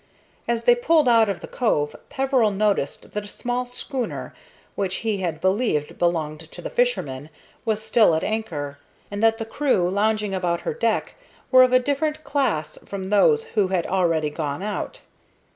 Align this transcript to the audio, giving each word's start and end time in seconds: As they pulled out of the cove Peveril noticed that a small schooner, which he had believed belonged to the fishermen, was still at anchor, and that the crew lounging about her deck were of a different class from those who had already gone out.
As 0.47 0.63
they 0.63 0.73
pulled 0.73 1.07
out 1.07 1.29
of 1.29 1.41
the 1.41 1.47
cove 1.47 1.95
Peveril 2.09 2.49
noticed 2.49 3.11
that 3.11 3.23
a 3.23 3.27
small 3.27 3.67
schooner, 3.67 4.33
which 4.73 4.95
he 5.05 5.17
had 5.17 5.39
believed 5.39 5.99
belonged 5.99 6.39
to 6.53 6.59
the 6.59 6.71
fishermen, 6.71 7.29
was 7.65 7.83
still 7.83 8.15
at 8.15 8.23
anchor, 8.23 8.79
and 9.11 9.21
that 9.21 9.37
the 9.37 9.45
crew 9.45 9.87
lounging 9.87 10.33
about 10.33 10.61
her 10.61 10.73
deck 10.73 11.13
were 11.51 11.61
of 11.61 11.71
a 11.71 11.77
different 11.77 12.23
class 12.23 12.79
from 12.83 13.11
those 13.11 13.43
who 13.53 13.67
had 13.67 13.85
already 13.85 14.31
gone 14.31 14.63
out. 14.63 15.01